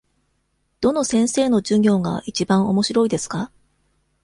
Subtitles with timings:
[0.79, 3.51] どの先生の授業がいちばんおもしろいですか。